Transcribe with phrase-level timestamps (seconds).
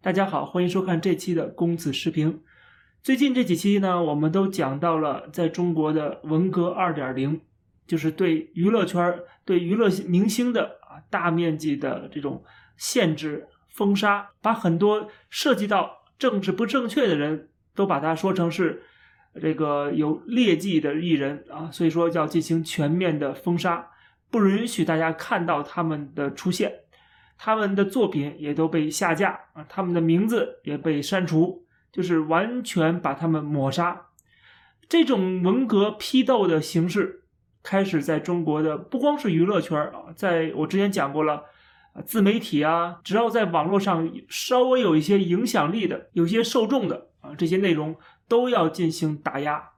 [0.00, 2.40] 大家好，欢迎收看这期的公子视频。
[3.02, 7.40] 最近这几期呢，我们都讲到了在中国的文革二点零，
[7.84, 12.44] 就是对娱乐圈、对娱乐明星的啊大面积的这种
[12.76, 18.80] 限制、封杀，把很多涉及到政治不正确的人都把它说成是
[19.42, 23.84] 这个有劣迹的艺人啊，所以说要进行全面的封杀，
[24.30, 26.72] 不允许大家看到他们的出现。
[27.38, 34.06] 他们的作品也都被下架啊，他们的名字也被删除，就是完全把他们抹杀。
[34.88, 37.22] 这种文革批斗的形式
[37.62, 41.44] 开始在中国的不光是娱乐圈啊，在我之前讲过了，
[42.04, 47.96] 自媒体啊，只要在网络上稍微有一些影响力的、有些受众的啊，这些内容
[48.26, 49.70] 都要进行打压。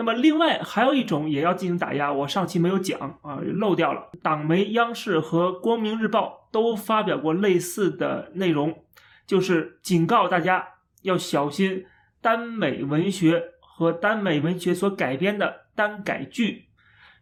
[0.00, 4.08] 那么，另外还有一种也要进行打压，我上期没有讲啊，漏掉了。
[4.22, 8.82] 党媒央视和光明日报都发表过类似的内容，
[9.26, 10.66] 就是警告大家
[11.02, 11.84] 要小心
[12.22, 16.70] 耽美文学和耽美文学所改编的耽改剧。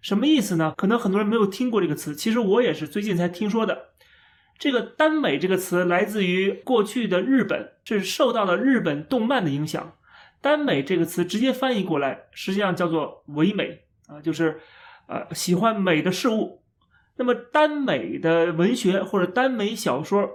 [0.01, 0.73] 什么意思呢？
[0.77, 3.87] 可能很多人没有听过这个词，其实我也是最近才听说的。
[4.57, 9.95] 这个耽美这个词来自于过去的日本，是受到了日本动漫的影响。
[10.41, 14.61] 耽美这个词直接翻译过来，实际上叫做唯美啊，就是
[15.07, 16.63] 呃喜欢美的事物。
[17.17, 20.29] 那么耽美的文学或者耽美小说，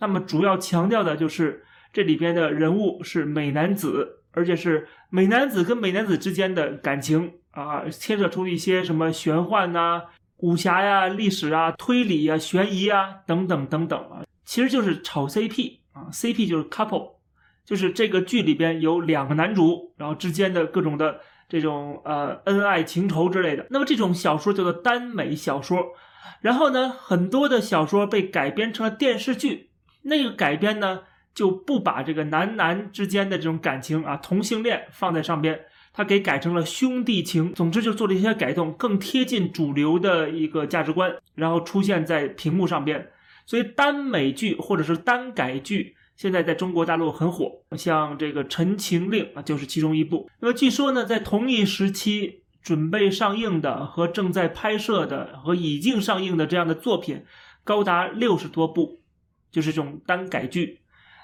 [0.00, 10.02] 那么主要强调的就是这里边的人物是美男子，而且是美男子跟美男子之间的感情啊，牵扯出一些什么玄幻呐、
[10.38, 17.19] 武侠呀、历史啊、推理啊、悬疑啊等等等等啊，其实就是炒 CP 啊，CP 就是 couple。
[17.70, 23.64] 就是这个剧里边有两个男主，然后之间的各种的这种呃恩爱情仇之类的。
[23.70, 25.80] 那么这种小说叫做耽美小说。
[26.40, 29.70] 然后呢，很多的小说被改编成了电视剧。
[30.02, 35.60] 那个改编呢，就不把这个男男之间的这种感情啊，同性恋放在上边，
[35.92, 37.54] 他给改成了兄弟情。
[37.54, 43.10] 总之就做了一些改动，更贴近主流的一个价值观，然后出现在屏幕上边。
[43.46, 45.94] 所以耽美剧或者是耽改剧。
[46.20, 50.28] 现在在中国大陆很火，像这个《陈情令》啊，就是其中一部。
[50.38, 57.24] 那么据说呢，在同一时期准备上映的和正在拍摄的和已经上映的这样的作品，
[57.64, 59.00] 高达六十多部，
[59.50, 60.80] 就是这种单改剧。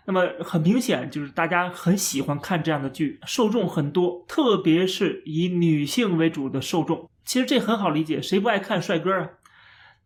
[0.06, 7.10] 那么很明显，就是大家很喜欢看这样的剧，受众很多，特别是以女性为主的受众。
[7.26, 9.28] 其实这很好理解，谁不爱看帅哥啊？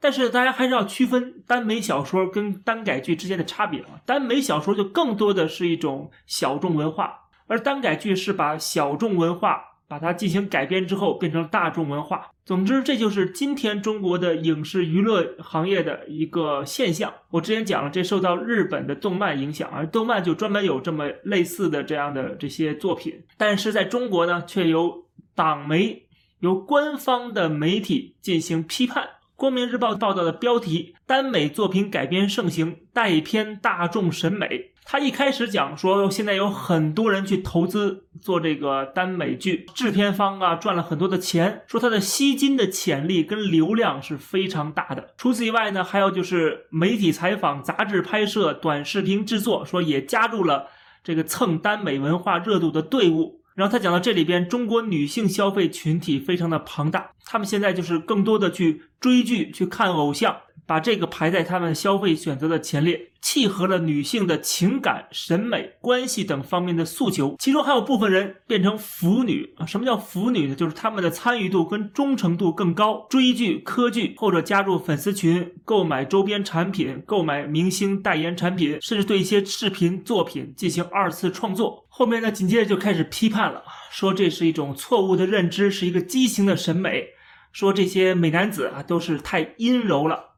[0.00, 4.00] 但是大家还是要区分耽美小说跟耽改剧之间的差别啊。
[4.06, 7.14] 耽美小说就更多的是一种小众文化，
[7.46, 12.30] 而耽改剧是把小众文化把它进行改编之后变成大众文化。
[12.46, 17.12] 总之，这就是今天中国的影视娱乐行业的一个现象。
[17.30, 23.22] 我之前讲了，这受到日本的动漫影响，而动漫就专门有这么类似的这样的这些作品。
[23.36, 25.04] 但是在中国呢，却由
[25.36, 26.06] 党媒、
[26.40, 29.08] 由官方的媒体进行批判。
[29.40, 34.72] 光明日报报道的标题：耽美作品改编盛行，带偏大众审美。
[34.84, 45.14] 他一开始讲说，现在有很多人去投资做这个耽美剧，制片方啊赚了很多的钱，说它的吸金的潜力跟流量是非常大的。
[45.16, 50.66] 除此以外呢，还有就是媒体采访、杂志拍摄、短视频制作，说也加入了
[51.02, 53.39] 这个蹭耽美文化热度的队伍。
[53.60, 60.34] 然后他讲到这里边，中国女性消费群体非常的庞大，他们现在就是更多的去追剧、去看偶像。
[60.64, 67.36] 把这个排在他们消费选择的前列，契合了女性的情感、审美、关系等方面的诉求。
[67.38, 69.66] 其中还有部分人变成腐女啊？
[69.66, 70.54] 什么叫腐女呢？
[70.54, 81.84] 就是他们的参与度跟忠诚度更高，追剧、磕剧，或者加入粉丝群、购买周边产品、购买明星代言产品，甚至对一些视频作品进行二次创作。
[81.88, 87.08] 后面呢，紧接着就开始批判了，说这是一种错误的认知，是一个畸形的审美，
[87.52, 90.29] 说这些美男子啊都是太阴柔了。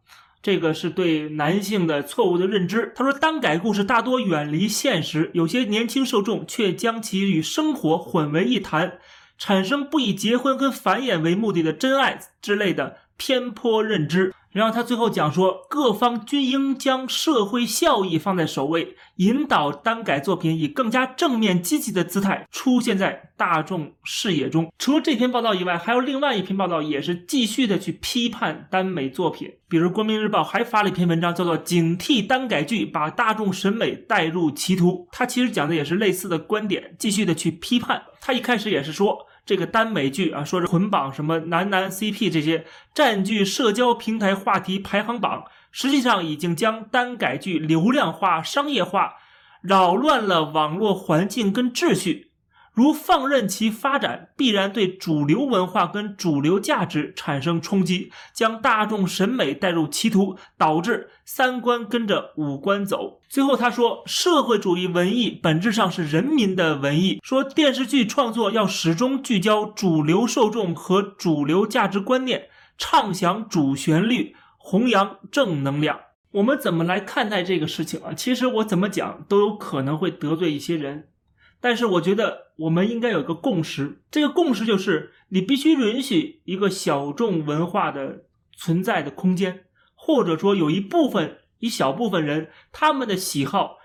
[0.42, 2.92] 这个是对男性的错误的认知。
[2.96, 8.98] 他说，耽改故事大多远离现实，有些年轻受众却将其与生活混为一谈，
[9.38, 14.34] 产生不以结婚跟繁衍为目的的真爱之类的偏颇认知。
[14.52, 24.70] 然后他最后讲说，各方均应将社会效益放在首位，引导耽改作品以更加正面积极的姿态出现在大众视野中。
[24.78, 29.50] 除了这篇报道以外，还有另外一篇报道，也是继续的去批判耽美作品。
[29.68, 34.90] 比如《光明日报》还发了一篇文章，叫做《警惕耽改剧把大众审美带入歧途》。
[35.12, 38.02] 他其实讲的也是类似的观点，继续的去批判。
[38.20, 39.26] 他一开始也是说。
[39.52, 42.64] 这个耽美剧啊，说是捆绑什么男男 CP 这些，
[42.94, 49.16] 占据社交平台话题排行榜，实际上已经将耽改剧流量化、商业化，
[49.60, 52.31] 扰乱了网络环境跟秩序。
[52.72, 63.20] 如放任其发展，必然对主流文化跟主流价值产生冲击，将大众审美带入歧途，导致三观跟着五官走。
[63.28, 67.20] 最后他说，社会主义文艺本质上是人民的文艺。
[67.22, 72.48] 说电视剧创作要始终聚焦主流受众和主流价值观念，
[72.78, 76.00] 畅想主旋律，弘扬正能量。
[76.32, 78.14] 我们怎么来看待这个事情啊？
[78.14, 81.08] 其实我怎么讲都有可能会得罪一些人。
[81.62, 88.24] 但是我觉得我们应该有个共识，这个共识就是你必须允许一个小众文化的
[88.56, 93.76] 存在的空间，或者说有一部分一小部分人他们的喜好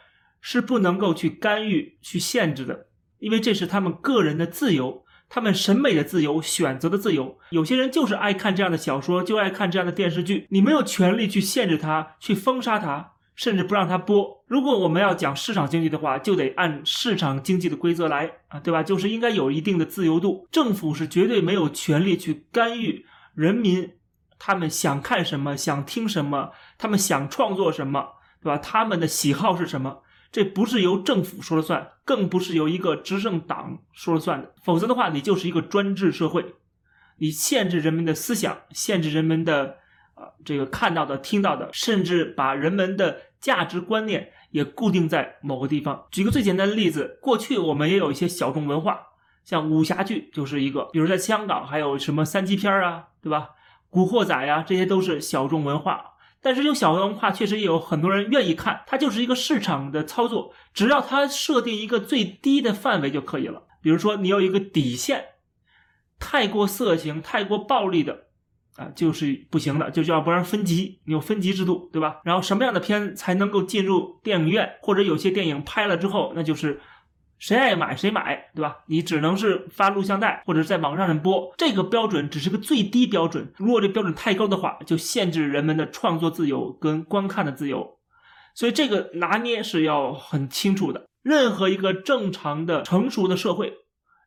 [0.41, 2.87] 是不能够去干预、去限制的，
[3.19, 7.37] 因为这是他们个人的自由，他们审美的自由、选择的自由。
[7.51, 13.13] 有些人就是爱看这样的小说，就爱看这样的电视剧，你没有权利去限制他、去封杀他。
[13.37, 14.43] 甚至不让他播。
[14.47, 18.83] 如果我们要讲市场经济的话，就得按市场经济的规则来啊，对吧？
[18.83, 20.47] 就是应该有一定的自由度。
[20.51, 23.05] 政府是绝对没有权利去干预
[23.35, 23.91] 人民
[24.39, 28.07] 他们想看什么、想听什么、他们想创作什么，
[28.41, 28.57] 对吧？
[28.57, 30.01] 他们的喜好是什么？
[30.31, 34.53] 这不是由政府说了算，更不是由一个执政党说了算的。
[34.63, 36.55] 否则的话，你就是一个专制社会，
[37.17, 39.77] 你限制人们的思想，限制人们的
[40.15, 43.26] 啊这个看到的、听到的，甚至把人们的。
[43.39, 46.07] 价值观念也固定在某个地方。
[46.11, 48.99] 举个最简单的例子，过去我们也有一些小众文化，
[49.43, 50.85] 像武侠剧就是一个。
[50.91, 53.49] 比如在香港还有什么三级片啊，对吧？
[53.89, 56.13] 古惑仔呀，这些都是小众文化。
[56.39, 58.83] 但是这种小众文化，确实也有很多人愿意看。
[58.85, 63.63] 它就是一个市场的操作，只要它设定一个最低的范围就可以了。
[63.81, 65.25] 比如说你有一个底线，
[66.19, 68.26] 太过色情、太过暴力的。
[68.77, 72.21] 啊，就是不行的，就要不然分级，你有分级制度，对吧？
[72.23, 76.79] 然后什么样的片才能够进入电影院，或者有些电影拍了之后，那就是
[77.39, 78.77] 谁爱买谁买，对吧？
[78.85, 83.51] 你只能是发录像带或者在网上人播，这个标准只是个最低标准。
[83.57, 87.97] 如果这标准太高的话，就限制人们的创作自由跟观看的自由。
[88.53, 91.07] 所以这个拿捏是要很清楚的。
[91.23, 93.73] 任何一个正常的成熟的社会，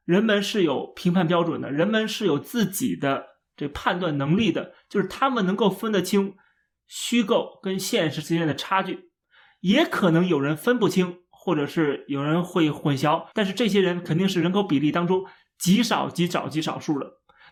[0.05, 3.30] 人们是有评判标准的，人们是有自己的。
[3.61, 6.35] 这判断能力的，就是他们能够分得清
[6.87, 9.11] 虚构跟现实之间的差距，
[9.61, 15.27] 也可能有人分不清，或者是有人会混淆，但是这些人肯定是人口比例当中
[15.59, 17.07] 极少极少极少数的。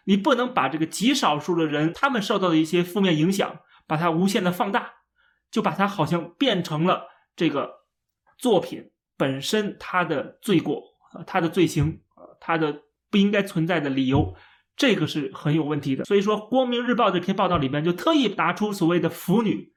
[0.04, 4.90] 你不能把这个极少数的人他们受到的一些负面影响，把它无限的放大，
[5.50, 7.70] 就把它好像变成了这个
[8.38, 10.82] 作品本身它的罪过，
[11.26, 12.00] 它的罪行，
[12.40, 12.80] 它的
[13.10, 14.34] 不应该存在的理由。
[14.78, 19.72] 这个是很有问题的，所以说《光明日报》这篇报道里边就特意拿出所谓的腐女，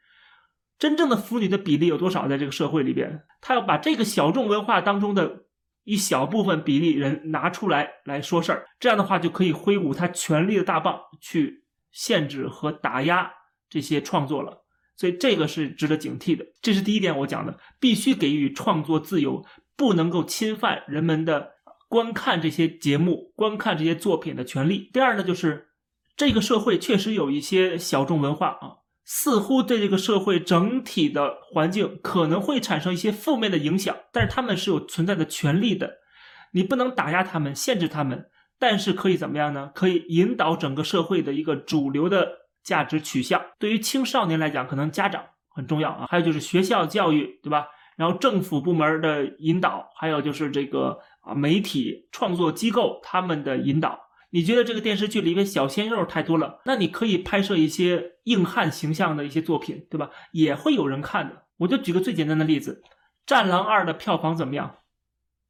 [0.78, 2.28] 真正的腐女的比例有多少？
[2.28, 5.46] 在这个社会里边，他要把这个小众文化当中的
[5.86, 13.32] 一小部分比例人拿出来来说事儿，这样的话就可以挥舞他权力的大棒去限制和打压
[13.72, 14.64] 这些创作了。
[14.98, 16.46] 所以这个是值得警惕的。
[16.62, 19.44] 这是第一点，我讲的必须给予创作自由，
[19.76, 21.54] 不能够侵犯人们的。
[21.92, 24.90] 观看这些节目、观看这些作品的权利。
[24.94, 25.68] 第二呢，就是
[26.16, 35.92] 这个社会确实有一些小众文化啊，似乎对这个社会整体的环境可能会产生一些负面的影响，但是他们是有存在的权利的，
[36.54, 38.26] 你不能打压他们、限制他们，
[38.58, 39.70] 但是可以怎么样呢？
[39.76, 42.26] 可以引导整个社会的一个主流的
[42.64, 43.42] 价值取向。
[43.60, 47.68] 对于青少年来讲，可能家长很重要啊，还有就是学校教育，对吧？
[47.98, 50.98] 然后政府部门的引导，还有就是这个。
[51.22, 54.00] 啊，媒体创作机构他们的引导，
[54.32, 56.60] 你觉得这个电视剧里面小鲜肉太多了？
[56.66, 60.10] 那你可以拍摄一些硬汉形象的一些作品，对吧？
[60.32, 61.44] 也会有人看的。
[61.58, 62.82] 我就举个最简单的例子，
[63.26, 64.78] 《战狼二》的票房怎么样？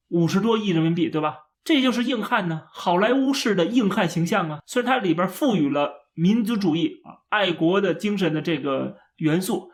[0.10, 1.48] 五十多亿人民币，对吧？
[1.64, 4.60] 这就是硬汉呢，好莱坞式的硬汉形象啊。
[4.66, 9.72] 虽然它里边赋予了民族主义啊、爱国的精神的这个元素，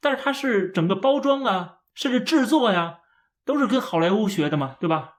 [0.00, 3.00] 但是它是整个包装啊，甚至制作呀，
[3.44, 5.15] 都是跟好莱坞学的嘛，对吧？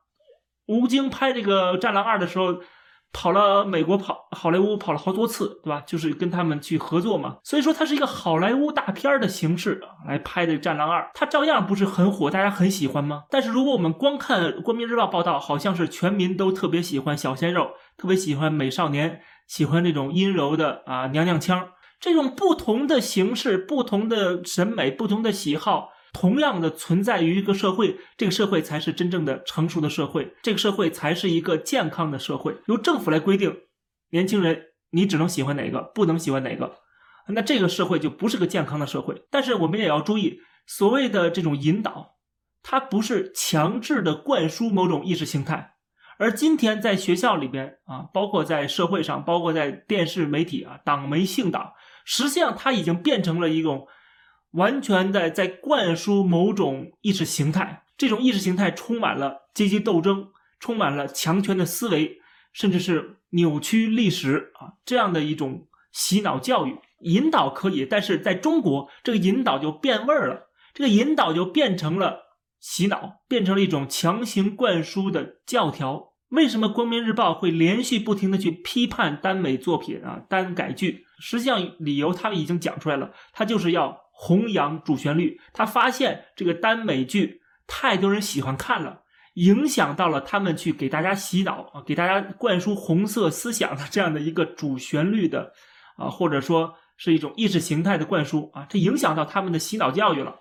[0.67, 2.59] 吴京拍这个《战狼二》的时候，
[3.13, 5.81] 跑了美国，跑好莱坞跑了好多次，对吧？
[5.87, 7.37] 就是跟他们去合作嘛。
[7.43, 13.23] 所以说，它是一个好莱坞大片的形式来拍的《战狼二》，它照样不是很火，大家很喜欢吗？
[13.29, 21.69] 但是如果我们光看《光明日报》报道，好像是全民都特别喜欢小鲜肉，特别喜欢美少年，喜欢那种阴柔的啊娘娘腔，
[22.01, 25.89] 这种不同的形式、不同的审美、不同的喜好。
[26.19, 32.57] 同样的存在于一个社会，这个社会才是真正的成熟的社会，这个社会才是一个健康的社会。
[32.65, 33.55] 由政府来规定，
[34.09, 34.59] 年轻人
[34.89, 36.75] 你只能喜欢哪个，不能喜欢哪个，
[37.27, 39.27] 那这个社会就不是个健康的社会。
[39.29, 42.15] 但是我们也要注意，所谓的这种引导，
[42.63, 45.75] 它不是强制的灌输某种意识形态。
[46.17, 51.73] 而今天在学校里边啊，包括在社会上，包括在电视媒体啊，党媒性党，
[52.05, 53.87] 实际上它已经变成了一种
[54.57, 57.83] 完全的在灌输某种意识形态。
[57.95, 60.27] 这种意识形态充满了阶级斗争，
[60.59, 62.19] 充满了强权的思维，
[62.51, 76.13] 甚至是扭曲历史啊这样的一种洗脑教育引导可以，但是在中国这个引导就变味儿了，这个引导就变成了洗脑，变成了一种强行灌输的教条。
[76.29, 81.05] 为什么光明日报会连续不停的去批判耽美作品啊、耽改剧？
[81.19, 85.39] 实际上理由他们已经讲出来了，他就是要弘扬主旋律。
[85.53, 87.43] 他发现这个耽美剧。
[87.69, 89.01] 太多人喜欢看了，
[89.33, 95.51] 影响到了他们去给大家洗脑啊，给大家灌输红色思想的这样的一个主旋律的
[95.97, 100.33] 啊，或者说是一种意识形态的灌输啊，这影响到他们的洗脑教育了，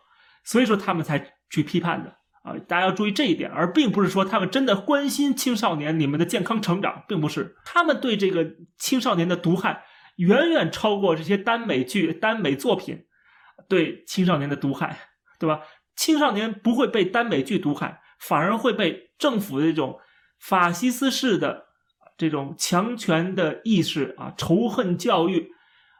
[0.44, 2.10] 所以说他们才去批判的
[2.44, 8.46] 啊，大家要注意这一点，而并不是说他们真的关心青少年你们的健康成长，并不是，他们对这个
[8.78, 9.82] 青少年的毒害
[10.18, 13.04] 远远超过这些耽美剧、耽美作品
[13.68, 14.98] 对青少年的毒害，
[15.38, 15.60] 对吧？
[15.96, 19.98] 青少年不会被耽美剧毒害，反而会被政府的这种
[20.38, 21.68] 法西斯式的
[22.18, 25.50] 这种强权的意识啊、仇恨教育，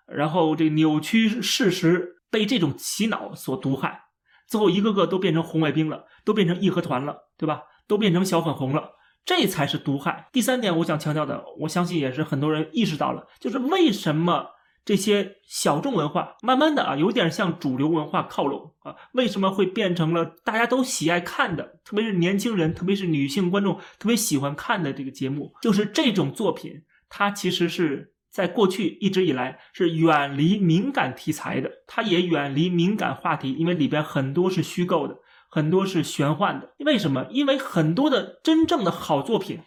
[0.06, 4.02] 然后这扭曲事实，被这种洗脑所毒害，
[4.46, 7.62] 最后一个个都变成红卫兵了，都变成义和团了，对吧？
[7.86, 8.90] 都变成小粉红了，
[9.24, 10.28] 这才是毒害。
[10.30, 14.55] 第三点，我想强调的，我相信也是很多人意识到了，就是为什么。
[14.86, 18.94] 这些小众文化，慢慢的啊，有点向主流文化靠拢啊。
[19.14, 25.52] 为什么会变成了大家都喜爱看的，特别是年轻人，特别是女性观众特别喜欢看的这个节目？
[25.60, 35.16] 就是这种作品，它其实是在过去一直以来是远离敏感题材的，它也远离敏感话题，因为里边很多是虚构的，
[35.50, 36.74] 很多是玄幻的。
[36.78, 37.26] 为什么？
[37.30, 39.62] 因为很多的真正的好作品，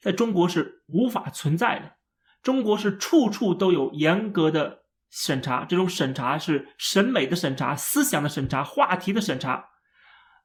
[0.00, 1.92] 在中国是无法存在的。
[2.42, 9.70] 中国是处处都有严格的审查，这种审查是审美的审查、思想的审查、话题的审查、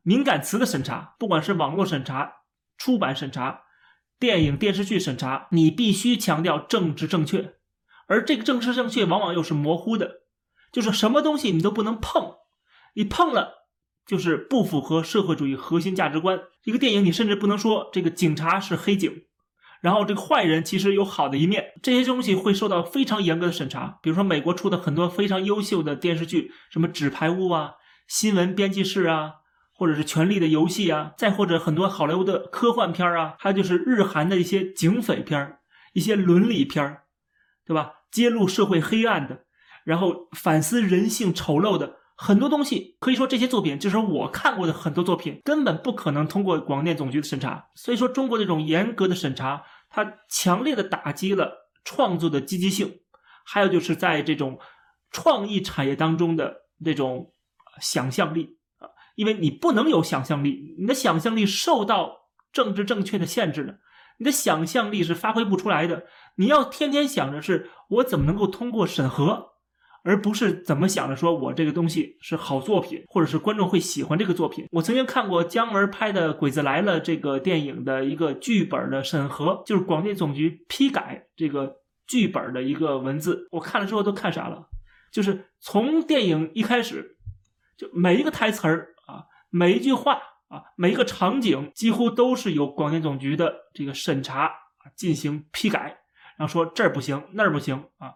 [0.03, 2.33] 敏感词的审查，不管是网络审查、
[2.77, 3.61] 出版审查、
[4.19, 7.55] 电影电视剧审查，你必须强调政治正确，
[8.07, 10.21] 而这个政治正确往往又是模糊的，
[10.71, 12.35] 就是什么东西你都不能碰，
[12.93, 13.69] 你碰了
[14.05, 16.39] 就是不符合社会主义核心价值观。
[16.63, 19.26] 一个电影你甚至不能说这个警察是黑警。
[19.81, 23.99] 然后这个坏人其实有好的一面，这些东西会受到非常严格的审查。
[24.01, 27.71] 比如说美国出的很多非常优秀的电视剧，什么《纸牌屋》啊，
[28.07, 29.33] 《新闻编辑室》啊，
[29.73, 35.57] 或者是《权力的游戏》啊，再或者很多好莱坞的科幻片啊，还有就是日韩的一些警匪片
[35.93, 36.97] 一些伦理片
[37.65, 37.93] 对吧？
[38.09, 39.41] 揭露社会黑暗的，
[39.83, 47.69] 然后反思人性丑陋的很多东西，可以说这些作品就是我看过的很多作品，根本不可能通过广电总局的审查。
[47.75, 49.63] 所以说，中国这种严格的审查。
[49.89, 52.99] 它强烈的打击了创作的积极性，
[53.45, 54.59] 还有就是在这种
[55.11, 57.31] 创意产业当中的这种
[57.79, 63.75] 想象力啊，因为你不能有想象力，你的想象力受到政治正确的限制了，
[64.17, 66.05] 你的想象力是发挥不出来的。
[66.35, 69.53] 你要天天想着是我怎么能够通过审核。
[70.07, 74.65] 而不是怎么想着说我这个东西是好作品，或者是观众会喜欢这个作品。
[74.71, 81.75] 我曾经看过姜文拍的《鬼子来了》这个电影的一个剧本的审核，就是广电总局批改这个
[82.07, 83.49] 剧本的一个文字。
[83.51, 84.69] 我看了之后都看傻了，
[85.11, 87.17] 就是从电影一开始，
[87.75, 90.13] 就每一个台词儿啊，每一句话
[90.47, 94.53] 啊，每一个场景，几乎都是由广电总局的这个审查
[94.95, 95.97] 进行批改，
[96.37, 98.13] 然后说这儿不行，那儿不行啊。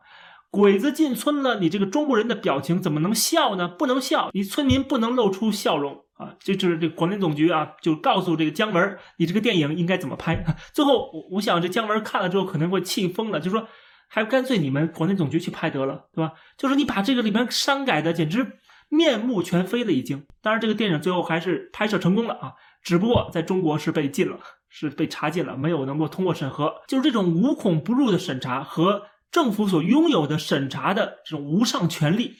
[0.51, 3.69] 鬼子进村了，你这个中国人的表情怎么能笑呢？
[3.69, 6.35] 不能笑，你村民不能露出笑容啊！
[6.41, 10.43] 这就是这广电总局啊，就告诉这个姜文，你这个电影应该怎么拍。
[10.75, 13.65] 最后，我我想这姜文看了之后可能会气疯了，就说
[14.09, 16.33] 还干脆你们广电总局去拍得了，对吧？
[16.57, 18.45] 就是你把这个里面删改的简直
[18.89, 20.25] 面目全非了，已经。
[20.41, 22.51] 当然，这个电影最后还是拍摄成功了啊，
[22.83, 26.73] 只不过在中国是被禁了，是被查禁了，没有能够通过审核。
[26.89, 29.03] 就是这种无孔不入的审查和。
[29.31, 32.35] 政府所拥有的审查的这种无上权力，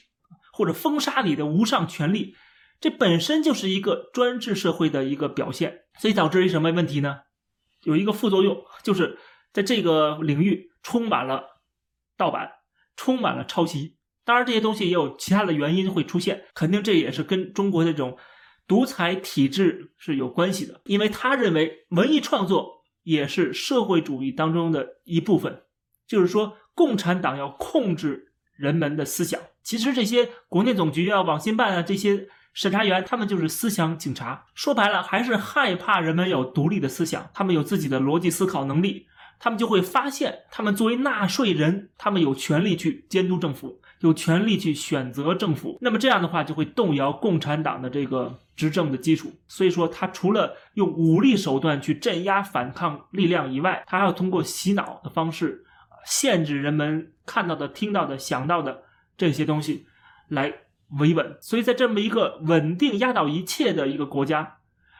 [0.52, 2.36] 或者封杀你的无上权力，
[2.80, 7.20] 这本身就是一个专制社会的一个表现，所以导致一什么问题呢？
[7.84, 9.18] 有一个副作用，就是
[9.52, 11.44] 在这个领域充满了
[12.16, 12.50] 盗版，
[12.94, 13.96] 充满了抄袭。
[14.24, 18.16] 当然，这些东西也有其他的原因会出现，肯定这也是跟中国这种
[18.68, 25.62] 独裁体制是有关系的，因为他认为文艺创作也是社会主义当中的一部分，
[26.06, 26.56] 就是说。
[26.74, 39.06] 共产党要控制人们的思想，其实这些国内总局啊、网信办啊这些审查员他们就是思想警察，说白了还是害怕人们有独立的思想，他们有自己的逻辑思考能力，
[39.38, 45.76] 他们就会发现，他们作为纳税人，他们有权利去监督政府，有权利去选择政府。
[45.82, 49.30] 那么这样的话，就会动摇共产党的这个执政的基础。
[49.46, 55.66] 所以说，他除了用武力手段去镇压反抗力量以外，他还要通过洗脑的方式，
[56.04, 58.82] 限制人们看到的、听到的、想到的
[59.16, 59.86] 这些东西，
[60.28, 60.52] 来。
[61.00, 64.58] 维稳，所以在这么一个稳定压倒一切的一个国家，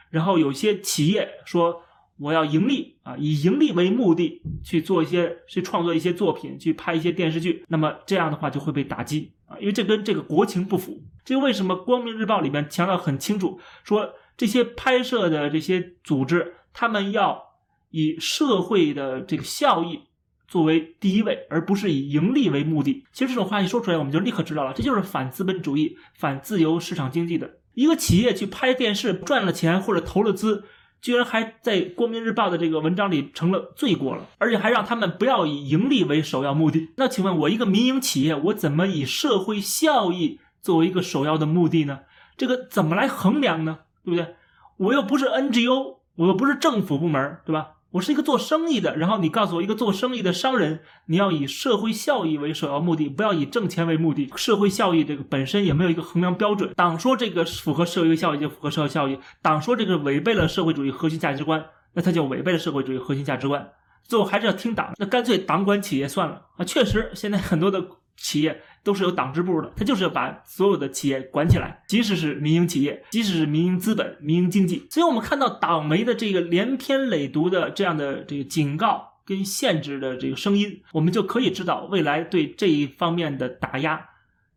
[0.09, 1.83] 然后有些企业说
[2.19, 10.99] 我要盈利啊，以盈利为目的去做一些去创作一些作品，去拍一些电视剧，那么这样的话就会被打击啊，因为这跟这个国情不符。
[11.27, 17.53] 这为什么《光明日报》里面强调很清楚，说这些拍摄的这些组织，他们要
[17.91, 20.05] 以社会的这个效益。
[20.53, 23.07] 作为第一位，而不是以盈利为目的。
[23.11, 30.65] 其实这种话一说出来，我们就立刻知道了，这就是反资本主义、反自由市场经济的一个企业去拍电视赚了钱或者投了资，
[31.01, 36.91] 居然还在《光明日报》的这个文章里成了罪过了，而且还让他们不要以盈利为首要目的。
[36.99, 42.01] 那请问，我一个民营企业，我怎么以社会效益作为一个首要的目的呢？
[42.37, 43.79] 这个怎么来衡量呢？
[44.05, 44.35] 对不对？
[44.77, 47.69] 我又不是 NGO，我又不是政府部门，对吧？
[47.93, 54.31] 我是一个做生意的，然后你告诉我，一个做生意的商人，你要以社会效益为首要目的，不要以挣钱为目的。
[54.35, 56.73] 社会效益这个本身也没有一个衡量标准。
[56.75, 63.71] 党说这个符合社会效益就符合社会效益，党说这个违背了社会主义核心价值观，那他就违背了社会主义核心价值观。
[64.05, 66.65] 最后还是要听党，那干脆党管企业算了啊！
[66.65, 67.85] 确实，现在很多的
[68.17, 68.63] 企业。
[68.85, 74.89] 都是有党支部的，他就是要把所有的企业管起来，即使是民营企业，即使是民营资本、民营经济。
[74.91, 84.05] 所以，我们看到党媒的这个连篇累牍的这样的这个警告跟限制的这个声音，我们就可以知道，未来对这一方面的打压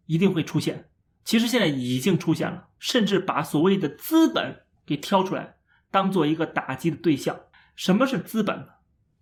[0.07, 0.89] 一定会出现。
[1.23, 5.57] 其实现在已经出现了，甚至把所谓的资本给挑出来，
[5.91, 7.39] 当做一个打击的对象。
[7.75, 8.67] 什么是资本？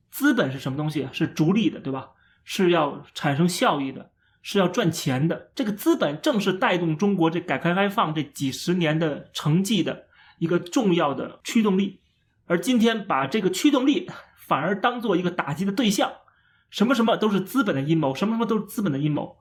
[0.09, 1.09] 资本是什么东西？
[1.11, 2.11] 是逐利的，对吧？
[2.45, 4.11] 是要产生效益的。
[4.45, 10.05] 是要赚钱的，这个资本正是带动中国这改革开放这几十年的成绩的
[10.37, 12.01] 一个重要的驱动力，
[12.45, 16.11] 而今天把这个驱动力反而当做一个打击的对象，
[16.69, 19.37] 什么什么都是资本的阴谋，什么什么都是资本的阴谋，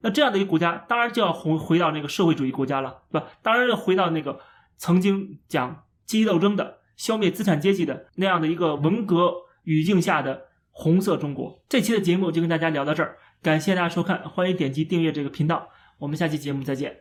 [0.00, 3.28] 那这样的一个国家当然就要回回到那个社会主义国家了，对吧？
[3.42, 4.40] 当然要回到那个
[4.76, 11.62] 曾经讲阶级斗争的、消灭资产阶级的那样的一个文革语境下的红色中国。
[11.68, 13.16] 这期的节目就跟大家聊到这儿。
[13.42, 16.96] 感谢大家收看，欢迎点击订阅这个频道，我们下期节目再见。